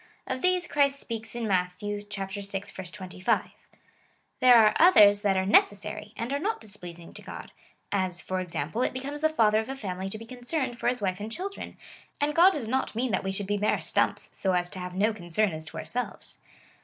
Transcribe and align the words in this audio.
Of 0.25 0.41
these 0.41 0.65
Christ 0.67 0.99
speaks 0.99 1.35
in 1.35 1.47
Matt. 1.47 1.73
vi. 1.73 2.01
25. 2.01 3.49
There 4.39 4.55
are 4.55 4.73
others 4.79 5.21
that 5.21 5.37
are 5.37 5.45
necessary, 5.45 6.11
and 6.17 6.33
are 6.33 6.39
not 6.39 6.59
displeasing 6.59 7.13
to 7.13 7.21
God; 7.21 7.51
as, 7.91 8.19
for 8.19 8.43
examj)le, 8.43 8.87
it 8.87 8.93
becomes 8.93 9.21
the 9.21 9.29
father 9.29 9.59
of 9.59 9.69
a 9.69 9.75
family 9.75 10.09
to 10.09 10.17
be 10.17 10.25
concerned 10.25 10.79
for 10.79 10.87
his 10.87 11.03
wife 11.03 11.19
and 11.19 11.31
children, 11.31 11.77
and 12.19 12.33
God 12.33 12.53
does 12.53 12.67
not 12.67 12.95
mean 12.95 13.11
that 13.11 13.23
we 13.23 13.31
should 13.31 13.45
be 13.45 13.59
mere 13.59 13.77
stumj^s, 13.77 14.33
so 14.33 14.53
as 14.53 14.71
to 14.71 14.79
have 14.79 14.95
no 14.95 15.13
concern 15.13 15.51
as 15.51 15.65
to 15.65 15.77
ourselves. 15.77 16.39